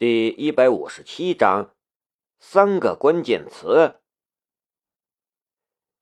[0.00, 1.74] 第一百五十七章，
[2.38, 4.00] 三个关键词。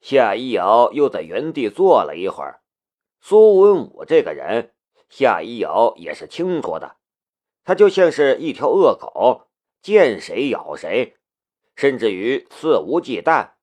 [0.00, 2.62] 夏一瑶又在原地坐了一会儿。
[3.20, 4.72] 苏文武这个人，
[5.08, 6.98] 夏一瑶也是清楚的。
[7.64, 9.48] 他就像是一条恶狗，
[9.82, 11.16] 见谁咬谁，
[11.74, 13.54] 甚至于肆无忌惮。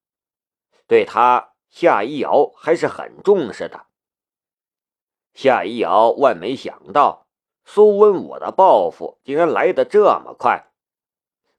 [0.85, 3.85] 对他，夏一瑶还是很重视的。
[5.33, 7.24] 夏一瑶万没想到。
[7.65, 10.71] 苏文武的报复竟然来得这么快！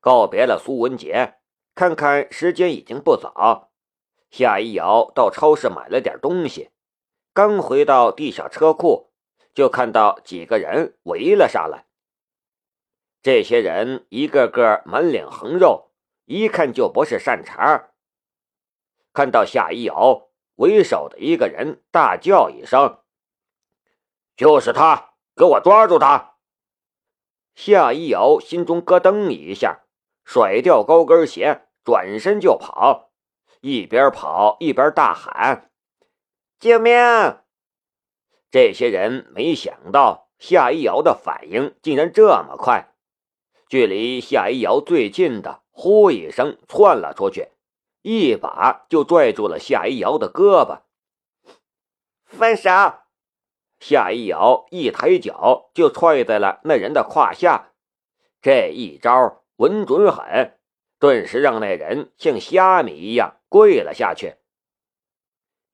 [0.00, 1.34] 告别了苏文杰，
[1.74, 3.72] 看看时间已经不早，
[4.30, 6.70] 夏一瑶到超市买了点东西，
[7.34, 9.10] 刚回到地下车库，
[9.52, 11.86] 就看到几个人围了上来。
[13.20, 15.90] 这些人一个个满脸横肉，
[16.26, 17.90] 一看就不是善茬。
[19.12, 23.00] 看到夏一瑶，为首的一个人大叫一声
[24.36, 26.36] ：“就是他！”给我抓住他！
[27.54, 29.82] 夏一瑶心中咯噔一下，
[30.24, 33.10] 甩掉高跟鞋，转身就跑，
[33.60, 35.70] 一边跑一边大喊
[36.58, 36.94] ：“救命！”
[38.50, 42.94] 这些人没想到夏一瑶的反应竟然这么快，
[43.68, 47.50] 距离夏一瑶最近的“呼”一声窜了出去，
[48.00, 50.80] 一把就拽住了夏一瑶的胳膊，
[52.24, 52.70] 分手！
[53.88, 57.70] 夏一瑶一抬脚就踹在了那人的胯下，
[58.42, 60.58] 这一招稳准狠，
[60.98, 64.38] 顿时让那人像虾米一样跪了下去。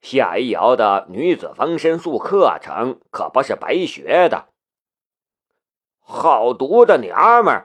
[0.03, 4.49] 夏一瑶的女子防身术课程可不是白学的，
[5.99, 7.65] 好毒的娘们！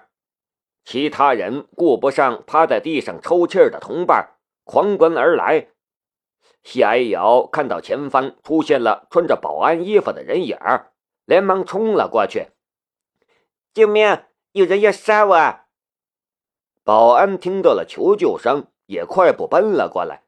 [0.86, 5.68] 其他人顾不上趴在地上抽气的同伴，狂奔而来。
[6.70, 10.58] 夏一瑶看到前方出现了穿着保安衣服的人影
[11.24, 12.50] 连忙冲了过去
[13.74, 14.26] ：“救命！
[14.52, 15.60] 有人要杀我！”
[16.84, 20.24] 保安听到了求救声，也快步奔了过来。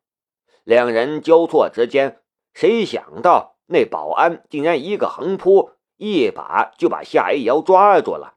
[0.63, 2.21] 两人交错之间，
[2.53, 8.35] 谁想到那保安竟然一个横扑，一把就把夏一瑶抓住了。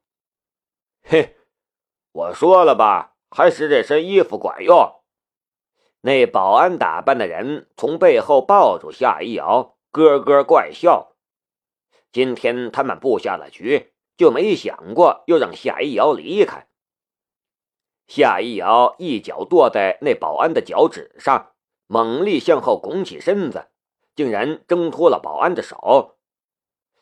[1.06, 1.37] 嘿，
[2.10, 5.01] 我说了吧，还是这身衣服管用。
[6.04, 11.12] 那保安打扮的人从背后抱住夏一瑶，咯咯怪笑。
[12.10, 16.66] 今天他们布下了局，就没想过要让夏一瑶离开。
[18.08, 21.52] 夏一瑶一脚跺在那保安的脚趾上，
[21.86, 23.69] 猛力向后拱起身子，
[24.16, 26.16] 竟然挣脱了保安的手。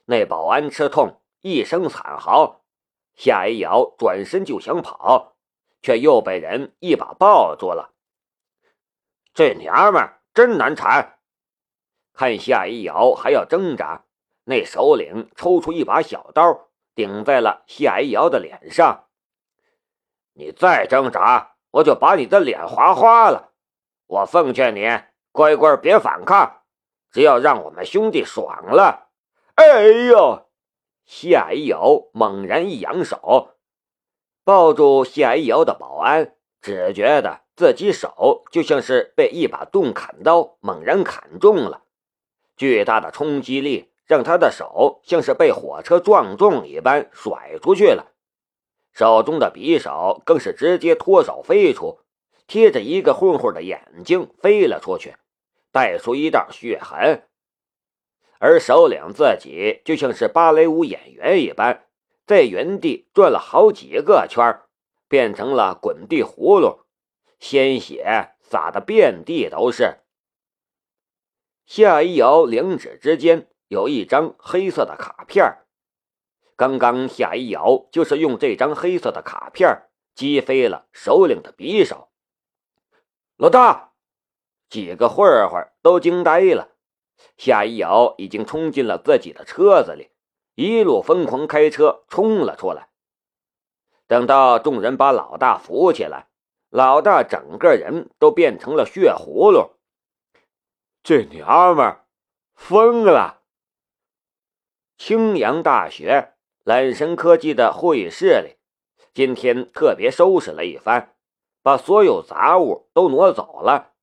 [0.04, 2.60] 那保安吃痛，一声惨嚎。
[3.14, 5.36] 夏一瑶转身就想跑，
[5.80, 7.94] 却又被人一把抱住了。
[9.32, 11.18] 这娘们真难缠！
[12.12, 14.04] 看夏一瑶还要挣扎，
[14.44, 19.06] 那首领抽出一把小刀，顶在了夏一瑶的脸上。
[20.32, 23.52] 你再挣扎，我就把你的脸划花了！
[24.06, 24.86] 我奉劝你，
[25.32, 26.62] 乖乖别反抗，
[27.10, 29.08] 只要让我们兄弟爽了。
[29.54, 30.48] 哎呦！
[31.06, 33.56] 夏一瑶猛然一扬手，
[34.44, 37.40] 抱住夏一瑶的保安只觉得。
[37.60, 41.82] 自己手就像是被一把钝砍刀猛然砍中了，
[42.56, 48.12] 巨大的冲击力让他的手像是被火车撞中一般甩出去了，
[48.94, 51.98] 手中的匕首更是直接脱手飞出，
[52.46, 55.16] 贴着一个混混的眼睛飞了出去，
[55.70, 57.24] 带出一道血痕。
[58.38, 61.84] 而首领自己就像是芭蕾舞演员一般，
[62.26, 64.62] 在原地转了好几个圈，
[65.10, 66.86] 变成了滚地葫芦。
[67.40, 69.96] 鲜血洒得遍地都是。
[71.64, 75.58] 夏一瑶两指之间有一张黑色的卡片，
[76.54, 82.10] 刚刚夏一瑶就是用这张黑色的卡片击飞了首领的匕首。
[83.36, 83.94] 老大，
[84.68, 86.72] 几个混混都惊呆了。
[87.36, 90.10] 夏一瑶已经冲进了自己的车子里，
[90.54, 92.90] 一路疯狂开车冲了出来。
[94.06, 96.29] 等到众人把老大扶起来。
[96.70, 99.72] 老大整个人都变成了血葫芦，
[101.02, 101.98] 这娘们
[102.54, 103.42] 疯了！
[104.96, 108.56] 青阳大学揽神科技的会议室里，
[109.12, 111.16] 今天特别收拾了一番，
[111.60, 113.94] 把所有杂物都挪走了。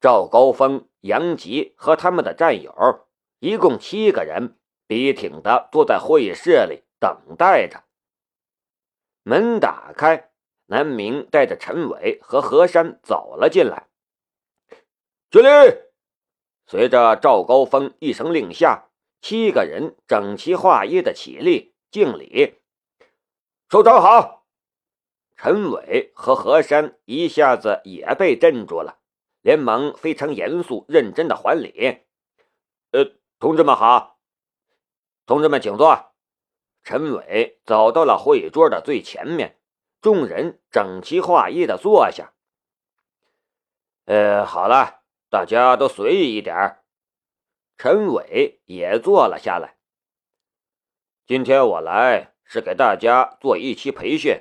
[0.00, 3.08] 赵高峰、杨吉和他们的战友
[3.40, 4.56] 一共七个人，
[4.86, 7.82] 笔挺的坐在会议室里等待着。
[9.24, 10.27] 门打开。
[10.70, 13.88] 南明带着陈伟和何山走了进来。
[15.30, 15.48] 敬礼！
[16.66, 18.90] 随着赵高峰一声令下，
[19.22, 22.60] 七个人整齐划一的起立敬礼。
[23.70, 24.46] 首长好！
[25.36, 28.98] 陈伟和何山一下子也被镇住了，
[29.40, 32.02] 连忙非常严肃认真的还礼
[32.92, 34.18] ：“呃，同志们好，
[35.24, 36.12] 同志们请坐。”
[36.84, 39.58] 陈伟走到了会议桌的最前面，
[40.00, 42.32] 众人整齐划一的坐下。
[44.04, 46.78] 呃，好了，大家都随意一点。
[47.76, 49.76] 陈伟也坐了下来。
[51.26, 54.40] 今天我来是给大家做一期培训。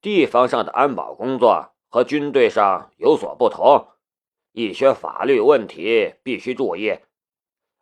[0.00, 3.88] 地方上的安保工作和军队上有所不同，
[4.52, 6.98] 一些法律问题必须注意，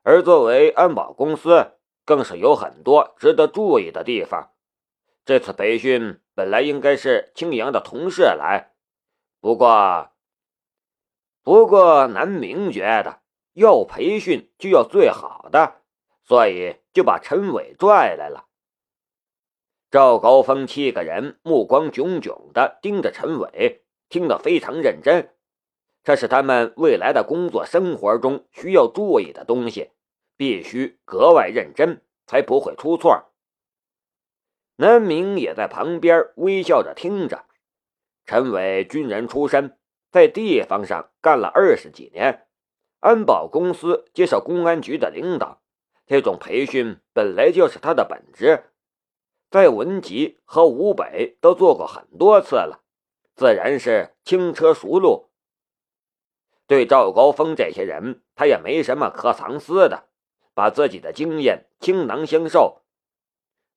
[0.05, 1.73] 而作为安保公司，
[2.05, 4.53] 更是有很多值得注意的地方。
[5.25, 8.73] 这次培训本来应该是青阳的同事来，
[9.41, 10.11] 不过，
[11.43, 13.21] 不过南明觉得
[13.53, 15.83] 要培训就要最好的，
[16.25, 18.47] 所以就把陈伟拽来了。
[19.91, 25.35] 赵高峰七个人目光炯炯地盯着陈伟，听得非常认真。
[26.03, 29.91] 这是他们未来的工作生活中需要注意的东西，
[30.37, 33.32] 必须格外认真，才不会出错。
[34.83, 37.45] 南明也在旁边微笑着听着。
[38.27, 39.79] 陈伟军人出身，
[40.11, 42.49] 在地方上干了二十几年，
[42.99, 45.63] 安保公司接受公安局的领导，
[46.05, 48.73] 这种培训本来就是他的本职。
[49.53, 52.83] 在文集和吴北都做过很多次了，
[53.37, 55.31] 自然是轻车熟路。
[56.67, 60.09] 对赵高峰这些人，他也没什么可藏私的，
[60.55, 62.82] 把自己的经验倾囊相授。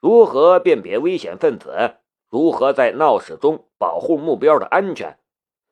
[0.05, 1.95] 如何辨别危险分子？
[2.29, 5.17] 如何在闹市中保护目标的安全？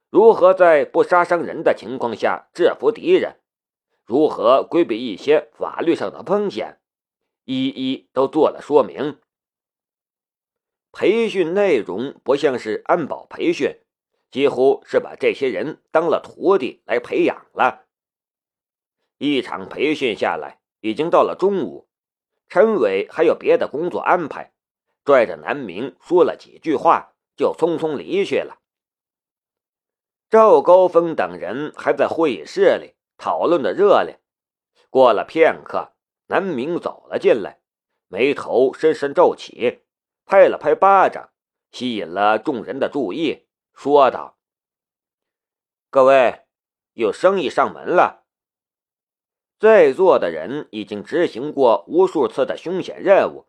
[0.09, 3.35] 如何在不杀伤人的情况下制服敌人？
[4.03, 6.79] 如何规避一些法律上的风险？
[7.45, 9.19] 一一都做了说明。
[10.91, 13.81] 培训内容不像是安保培训，
[14.31, 17.85] 几乎是把这些人当了徒弟来培养了。
[19.19, 21.87] 一场培训下来，已经到了中午，
[22.49, 24.53] 陈伟还有别的工作安排，
[25.03, 28.59] 拽着南明说了几句话，就匆匆离去了。
[30.29, 34.19] 赵高峰等人还在会议室里讨论的热烈。
[34.89, 35.93] 过了片刻，
[36.27, 37.61] 南明走了进来，
[38.07, 39.83] 眉头深深皱起。
[40.25, 41.31] 拍了拍巴掌，
[41.71, 44.37] 吸引了众人的注意，说道
[45.91, 46.45] ：“各位，
[46.93, 48.22] 有生意上门了。
[49.63, 53.47] 在座的人已经执行过无数次的凶险任务，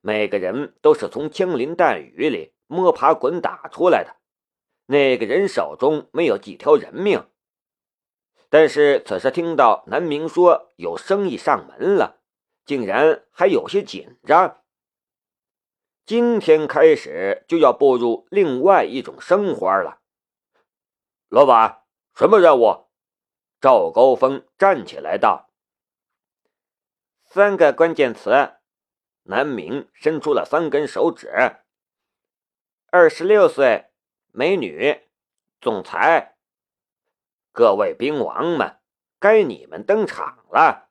[0.00, 4.16] 每个人都是从枪林弹雨里摸爬滚打出来的，
[4.86, 7.28] 那个人手中没有几条人命。
[8.50, 12.18] 但是此时听到南明说有生意上门了，
[12.66, 14.62] 竟然还有些紧张。”
[16.04, 20.00] 今天开始就要步入另外一种生活了。
[21.28, 21.84] 老板，
[22.16, 22.88] 什么任务？
[23.60, 25.50] 赵高峰站起来道
[27.34, 28.56] ：“三个关键词。”
[29.24, 31.30] 南明伸出了三根手指。
[32.90, 33.86] 二十六岁，
[34.32, 35.08] 美女，
[35.58, 36.36] 总裁。
[37.52, 38.76] 各位兵王们，
[39.18, 40.90] 该你们登场了。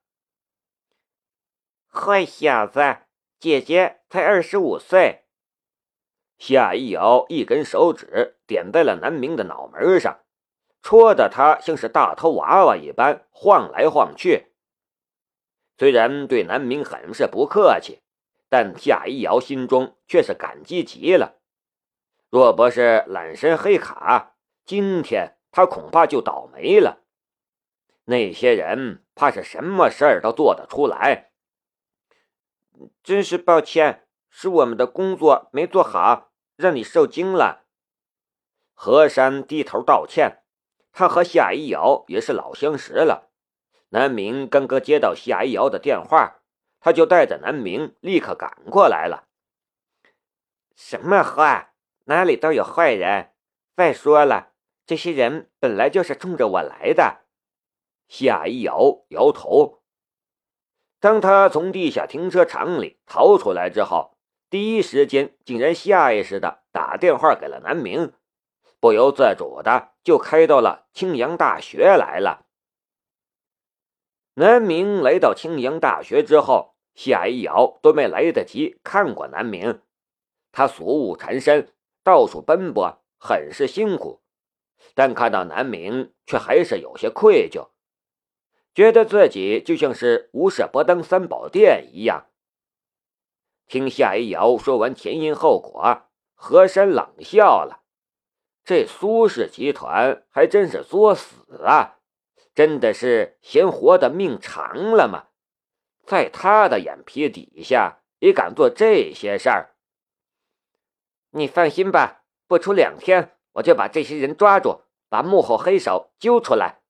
[1.87, 2.79] 坏小子！
[3.37, 5.25] 姐姐才二十五岁，
[6.39, 10.21] 夏一瑶一根手指点在了南明的脑门上，
[10.81, 14.50] 戳得他像是大头娃娃一般晃来晃去。
[15.81, 18.03] 虽然对南明很是不客气，
[18.49, 21.39] 但夏一瑶心中却是感激极了。
[22.29, 26.99] 若不是揽身黑卡，今天他恐怕就倒霉了。
[28.05, 31.31] 那些人怕是什么事儿都做得出来。
[33.01, 37.63] 真是抱歉，是我们的工作没做好，让你受惊了。
[38.75, 40.43] 何山低头道歉，
[40.91, 43.30] 他和夏一瑶也是老相识了。
[43.93, 46.37] 南明刚刚接到夏一瑶的电话，
[46.79, 49.27] 他就带着南明立刻赶过来了。
[50.75, 51.73] 什么话？
[52.05, 53.31] 哪里都有坏人。
[53.75, 54.53] 再说了，
[54.85, 57.21] 这些人本来就是冲着我来的。
[58.07, 59.81] 夏一瑶摇头。
[60.99, 64.17] 当他从地下停车场里逃出来之后，
[64.49, 68.13] 第一时间竟然下意识的打电话给了南明，
[68.79, 72.45] 不由自主的就开到了青阳大学来了。
[74.35, 79.81] 南明来到青阳大学之后，夏一瑶都没来得及看过南明，
[80.51, 81.73] 他俗务缠身，
[82.03, 84.21] 到处奔波，很是辛苦，
[84.93, 87.69] 但看到南明却还是有些愧疚。
[88.73, 92.27] 觉得自己就像是无事不登三宝殿一样。
[93.67, 96.03] 听夏一瑶说完前因后果，
[96.35, 97.83] 和珅冷笑了
[98.63, 101.99] ：“这苏氏集团还真是作死啊！
[102.61, 105.29] 真的是嫌活的命长了吗？
[106.05, 109.73] 在他的眼皮底下也敢做这些事儿？
[111.31, 116.83] 你放心吧，不出两天，我就把这些人抓住，把幕后黑手揪出来。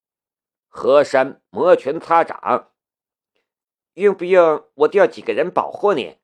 [0.68, 2.74] 何山摩拳擦掌，
[3.94, 6.18] 用不用我调几个人保护你？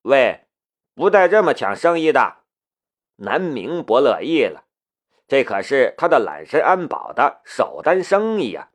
[0.00, 0.48] 喂，
[0.96, 2.38] 不带这么抢生意的。
[3.18, 4.64] 南明不乐意了，
[5.26, 8.70] 这可是他的揽身安保的首单生意呀！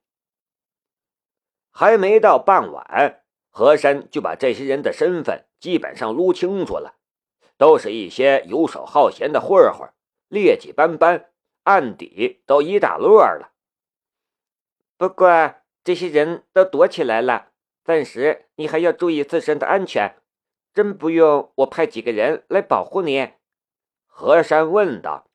[1.72, 6.96] 还没到傍晚，和珅就把这些人的身份基本上撸清楚了，
[7.58, 9.88] 都是一些游手好闲的混混，
[10.28, 11.30] 劣迹斑斑，
[11.64, 13.52] 案底都一大摞了。
[14.98, 17.52] 不过这些人都躲起来了，
[17.84, 20.18] 暂时你还要注意自身的安全，
[20.74, 23.34] 真不用我派几个人来保护你。
[24.08, 25.27] 和珅问道：“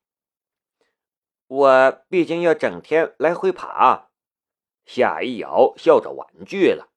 [1.53, 4.09] 我毕竟要整天来回跑。”
[4.85, 6.89] 夏一瑶笑着婉拒了。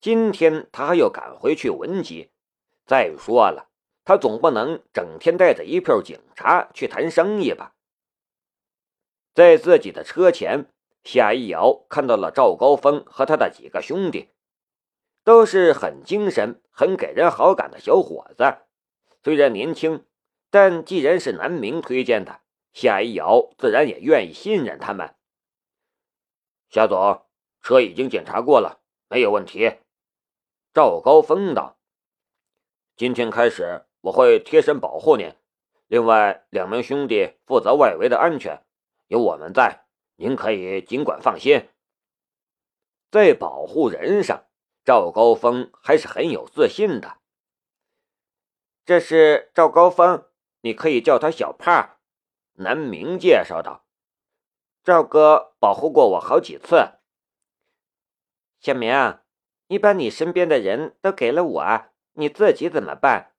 [0.00, 2.32] 今天他还要赶回去文集。
[2.84, 3.68] 再说了，
[4.04, 7.74] 他总不能整天带着一票警察去谈生意吧？
[9.32, 10.66] 在自己的车前，
[11.04, 14.30] 夏一瑶看到了赵高峰和他的几个兄弟，
[15.22, 18.56] 都是很精神、很给人好感的小伙子，
[19.22, 20.04] 虽然年轻。
[20.50, 22.41] 但既然是南明推荐的，
[22.72, 25.14] 夏一瑶自然也愿意信任他们。
[26.68, 27.26] 夏总，
[27.60, 29.78] 车已经检查过了，没有问题。
[30.72, 31.78] 赵高峰道
[32.96, 35.34] ：“今天开始，我会贴身保护您。
[35.86, 38.64] 另外两名兄弟负责外围的安全，
[39.08, 39.84] 有我们在，
[40.16, 41.68] 您可以尽管放心。
[43.10, 44.46] 在保护人上，
[44.82, 47.18] 赵高峰还是很有自信的。
[48.86, 50.26] 这是赵高峰。”
[50.64, 51.98] 你可以叫他小胖。”
[52.54, 53.84] 南明介绍道
[54.84, 56.98] ，“赵哥保护过我好几次。”
[58.60, 59.18] 小明，
[59.66, 63.34] 你把你身边的人都给了我，你自己怎么办？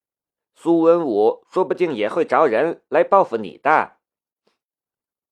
[0.55, 3.97] 苏文武说不定也会找人来报复你的。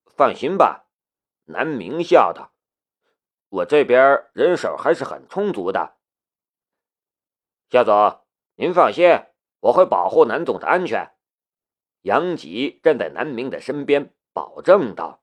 [0.05, 0.87] 放心吧，
[1.45, 2.53] 南明笑道
[3.49, 5.97] ，“我这边人手还是很充足的。”
[7.69, 8.21] 夏总，
[8.55, 9.25] 您放心，
[9.59, 11.13] 我会保护南总的安全。
[12.01, 15.21] 杨吉站在南明的身边，保证道。